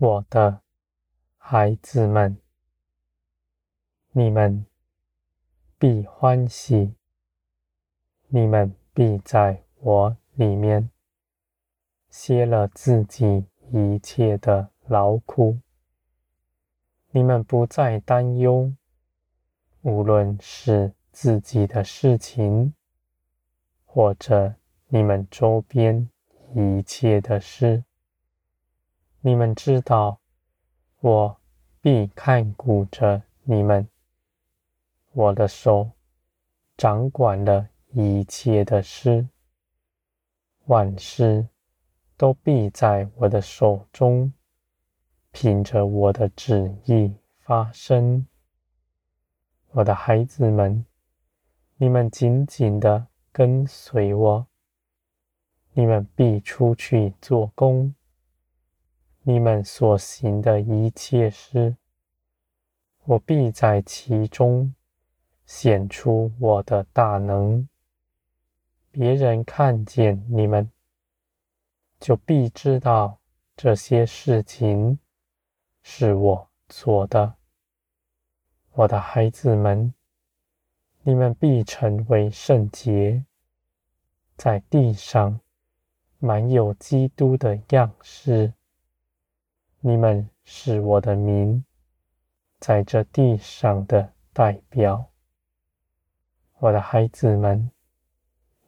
[0.00, 0.60] 我的
[1.38, 2.38] 孩子们，
[4.12, 4.64] 你们
[5.76, 6.94] 必欢喜，
[8.28, 10.88] 你们必在我里面
[12.10, 15.58] 歇了自己一切的劳苦，
[17.10, 18.72] 你们不再担忧，
[19.82, 22.72] 无论是自己的事情，
[23.84, 24.54] 或者
[24.86, 26.08] 你们周边
[26.54, 27.82] 一切的事。
[29.20, 30.20] 你们知道，
[31.00, 31.40] 我
[31.80, 33.88] 必看顾着你们。
[35.12, 35.90] 我的手
[36.76, 39.26] 掌管了一切的事，
[40.66, 41.48] 万事
[42.16, 44.32] 都必在我的手中，
[45.32, 48.24] 凭着我的旨意发生。
[49.72, 50.86] 我的孩子们，
[51.76, 54.46] 你们紧紧地跟随我，
[55.72, 57.92] 你们必出去做工。
[59.22, 61.76] 你们所行的一切事，
[63.04, 64.74] 我必在其中
[65.44, 67.68] 显出我的大能。
[68.90, 70.70] 别人看见你们，
[72.00, 73.18] 就必知道
[73.56, 74.98] 这些事情
[75.82, 77.34] 是我做的。
[78.72, 79.92] 我的孩子们，
[81.02, 83.24] 你们必成为圣洁，
[84.36, 85.38] 在地上
[86.18, 88.52] 满有基督的样式。
[89.80, 91.64] 你们是我的民，
[92.58, 95.08] 在这地上的代表。
[96.58, 97.70] 我的孩子们，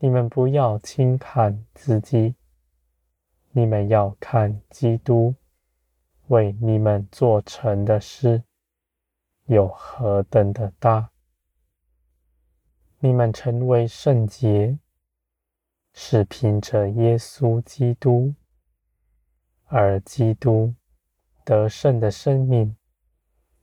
[0.00, 2.34] 你们不要轻看自己，
[3.52, 5.34] 你们要看基督
[6.26, 8.42] 为你们做成的事
[9.46, 11.08] 有何等的大。
[12.98, 14.78] 你们成为圣洁，
[15.94, 18.34] 是凭着耶稣基督，
[19.68, 20.74] 而基督。
[21.48, 22.76] 得胜的生命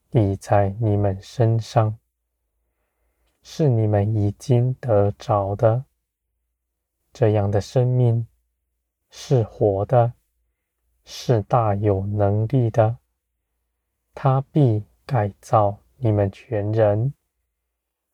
[0.10, 2.00] 已在你们身上，
[3.44, 5.86] 是你们已经得着的。
[7.14, 8.26] 这样的生命
[9.12, 10.14] 是活的，
[11.04, 12.98] 是大有能力的。
[14.16, 17.14] 他必改造你们全人，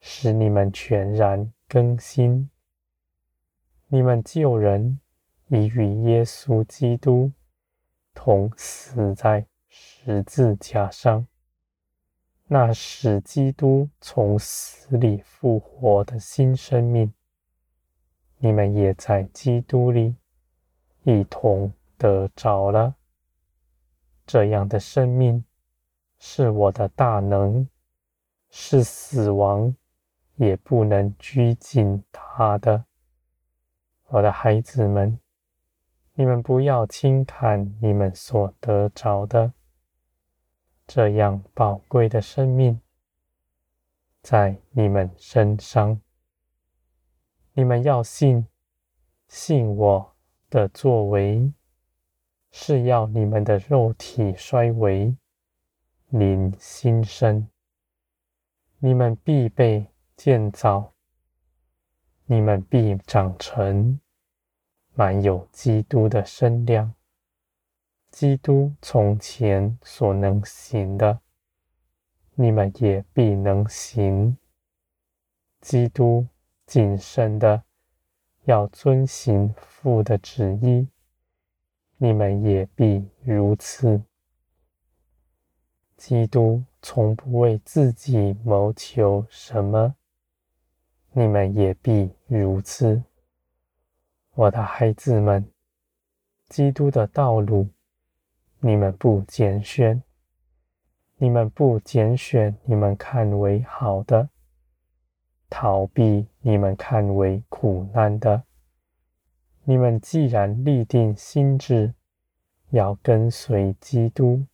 [0.00, 2.50] 使你们全然更新。
[3.86, 5.00] 你们旧人
[5.48, 7.32] 已与耶稣基督
[8.12, 11.26] 同死在十字架上，
[12.46, 17.10] 那使基督从死里复活的新生命，
[18.36, 20.14] 你们也在基督里
[21.04, 22.96] 一同得着了。
[24.26, 25.42] 这样的生命
[26.18, 27.66] 是我的大能，
[28.50, 29.74] 是死亡
[30.34, 32.84] 也不能拘禁他的。
[34.08, 35.18] 我的孩子们，
[36.12, 39.54] 你们不要轻看你们所得着的。
[40.94, 42.78] 这样宝贵的生命
[44.20, 45.98] 在你们身上，
[47.54, 48.46] 你们要信，
[49.26, 50.14] 信我
[50.50, 51.50] 的作为
[52.50, 55.16] 是要你们的肉体衰微，
[56.10, 57.48] 灵新生。
[58.78, 60.92] 你们必被建造，
[62.26, 63.98] 你们必长成，
[64.92, 66.92] 满有基督的身量。
[68.22, 71.18] 基督从前所能行的，
[72.36, 74.38] 你们也必能行。
[75.60, 76.28] 基督
[76.64, 77.64] 谨慎的
[78.44, 80.86] 要遵行父的旨意，
[81.96, 84.00] 你们也必如此。
[85.96, 89.96] 基督从不为自己谋求什么，
[91.10, 93.02] 你们也必如此。
[94.34, 95.44] 我的孩子们，
[96.48, 97.68] 基督的道路。
[98.64, 100.00] 你们不拣选，
[101.16, 104.28] 你们不拣选，你们看为好的，
[105.50, 108.44] 逃避你们看为苦难的。
[109.64, 111.92] 你们既然立定心志
[112.70, 114.44] 要跟随基督，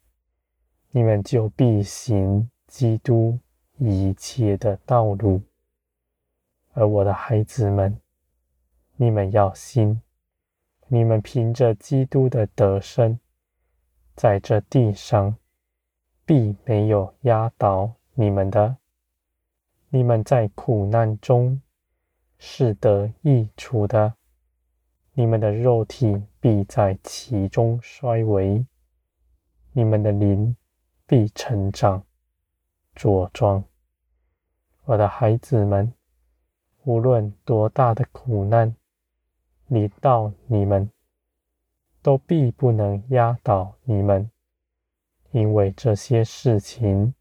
[0.91, 3.39] 你们就必行基督
[3.77, 5.43] 一切的道路。
[6.73, 8.01] 而我的孩子们，
[8.97, 10.01] 你们要信，
[10.87, 13.19] 你们凭着基督的得胜。
[14.19, 15.37] 在这地上，
[16.27, 18.77] 必没有压倒你们的。
[19.91, 21.63] 你们在苦难中
[22.37, 24.13] 是得益处的，
[25.13, 28.67] 你们的肉体必在其中衰微，
[29.71, 30.57] 你们的灵
[31.07, 32.03] 必成长
[32.97, 33.63] 茁壮。
[34.87, 35.95] 我的孩子们，
[36.83, 38.75] 无论多大的苦难
[39.69, 40.91] 临到你们，
[42.03, 44.31] 都必不能压倒你们，
[45.33, 47.15] 因为这些事情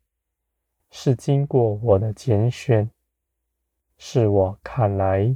[0.92, 2.90] 是经过我的拣选，
[3.98, 5.36] 是我看来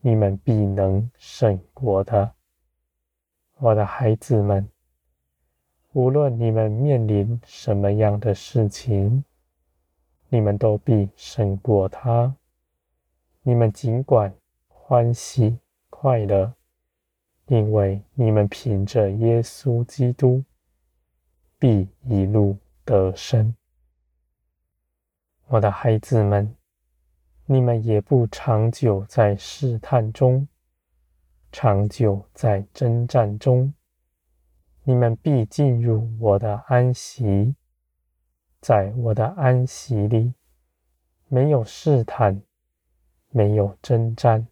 [0.00, 2.34] 你们必能胜过的。
[3.58, 4.68] 我的孩子们，
[5.92, 9.24] 无论你们面临什么样的事情，
[10.28, 12.34] 你们都必胜过他。
[13.42, 14.32] 你们尽管
[14.68, 15.58] 欢喜
[15.90, 16.54] 快乐，
[17.46, 20.44] 因为你们凭着耶稣基督。
[21.58, 23.54] 必一路得胜，
[25.46, 26.56] 我的孩子们，
[27.46, 30.48] 你们也不长久在试探中，
[31.52, 33.72] 长久在征战中，
[34.82, 37.54] 你们必进入我的安息，
[38.60, 40.34] 在我的安息里，
[41.28, 42.42] 没有试探，
[43.28, 44.48] 没有征战，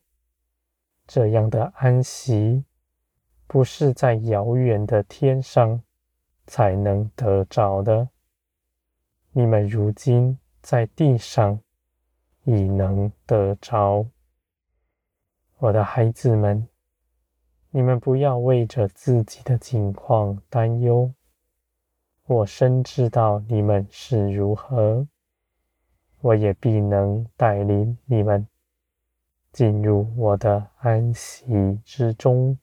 [1.08, 2.64] 这样的安息，
[3.50, 5.82] 不是在遥远的天上。
[6.50, 8.08] 才能得着的。
[9.30, 11.60] 你们如今在地上
[12.42, 14.04] 已能得着。
[15.58, 16.66] 我的孩子们，
[17.70, 21.14] 你们不要为着自己的境况担忧。
[22.26, 25.06] 我深知道你们是如何，
[26.20, 28.44] 我也必能带领你们
[29.52, 32.58] 进入我的安息之中。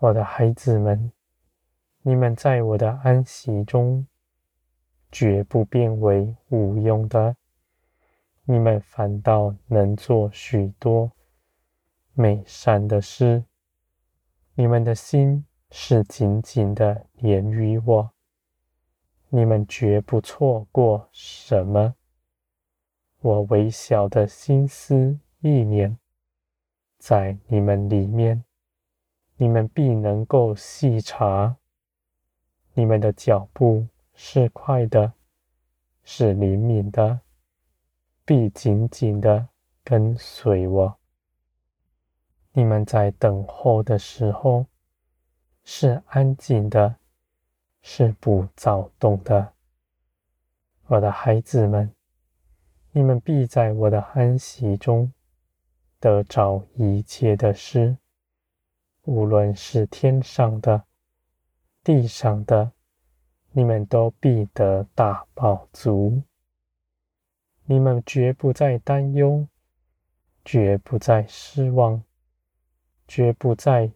[0.00, 1.10] 我的孩子们。
[2.02, 4.06] 你们在我的安息中，
[5.10, 7.36] 绝不变为无用的，
[8.44, 11.10] 你们反倒能做许多
[12.14, 13.44] 美善的事。
[14.54, 18.10] 你们的心是紧紧的连于我，
[19.28, 21.96] 你们绝不错过什么。
[23.20, 25.98] 我微小的心思意念，
[26.98, 28.44] 在你们里面，
[29.40, 31.56] 你们必能够细察。
[32.74, 35.12] 你们的脚步是快的，
[36.02, 37.20] 是灵敏的，
[38.24, 39.48] 必紧紧的
[39.84, 40.98] 跟随我。
[42.52, 44.66] 你们在等候的时候
[45.64, 46.96] 是安静的，
[47.80, 49.52] 是不躁动的。
[50.86, 51.94] 我的孩子们，
[52.90, 55.12] 你们必在我的安息中
[56.00, 57.96] 得着一切的事，
[59.08, 60.84] 无论是天上的。
[61.82, 62.72] 地上的，
[63.52, 66.22] 你们都必得大饱足。
[67.64, 69.48] 你们绝不再担忧，
[70.44, 72.04] 绝不再失望，
[73.06, 73.90] 绝不再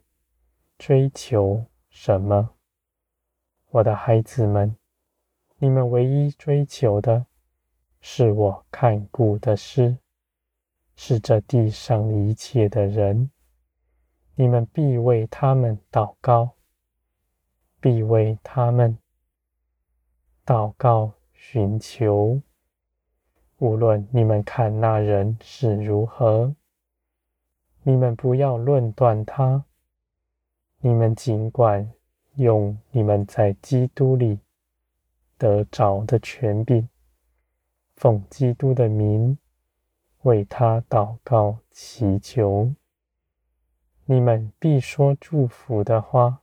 [0.78, 2.54] 追求什么。
[3.68, 4.74] 我的孩子们，
[5.58, 7.26] 你们唯一追求的，
[8.00, 9.98] 是我看顾的事，
[10.96, 13.30] 是这地上一切的人。
[14.34, 16.50] 你们必为他们祷告。
[17.80, 18.96] 必为他们
[20.46, 22.40] 祷告、寻求。
[23.58, 26.54] 无论你们看那人是如何，
[27.82, 29.64] 你们不要论断他。
[30.78, 31.92] 你们尽管
[32.36, 34.38] 用你们在基督里
[35.36, 36.88] 得着的权柄，
[37.96, 39.36] 奉基督的名
[40.22, 42.72] 为他祷告、祈求。
[44.06, 46.40] 你们必说祝福的话。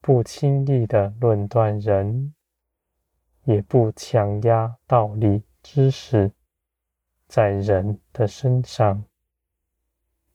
[0.00, 2.34] 不轻易的论断人，
[3.44, 6.30] 也不强压道理知识
[7.26, 9.02] 在人的身上。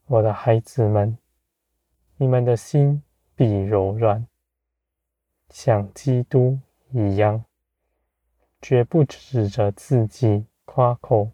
[0.07, 1.15] 我的孩子们，
[2.17, 3.03] 你们的心
[3.35, 4.25] 必柔软，
[5.51, 7.45] 像基督一样，
[8.59, 11.29] 绝不指着自己夸口，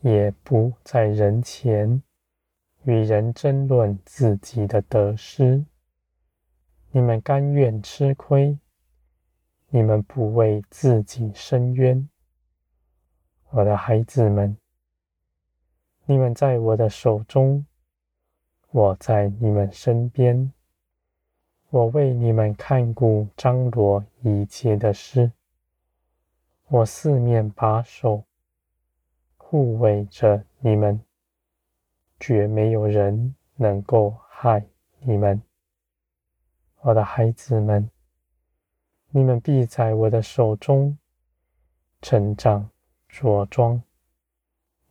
[0.00, 2.02] 也不在人前
[2.86, 5.64] 与人争论自己的得失。
[6.92, 8.56] 你们甘愿吃亏，
[9.70, 12.08] 你们不为自己伸冤。
[13.50, 14.56] 我的孩子们，
[16.04, 17.66] 你们在我的手中，
[18.70, 20.52] 我在你们身边，
[21.70, 25.32] 我为你们看顾张罗一切的事，
[26.68, 28.22] 我四面把守，
[29.36, 31.00] 护卫着你们，
[32.18, 34.64] 绝没有人能够害
[35.00, 35.40] 你们。
[36.80, 37.90] 我的孩子们，
[39.10, 40.96] 你们必在我的手中
[42.00, 42.70] 成长
[43.10, 43.82] 茁壮，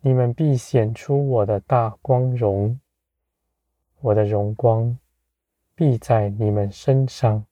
[0.02, 2.80] 你们必显出我的大光荣，
[4.02, 4.98] 我的荣光
[5.74, 7.46] 必在你们身上，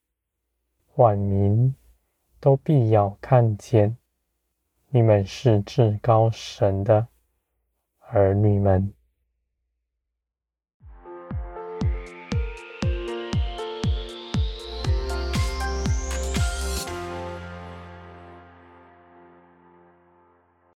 [0.96, 1.74] 万民
[2.40, 3.98] 都必要看见，
[4.90, 7.08] 你们是至高神的
[8.10, 8.94] 儿女们。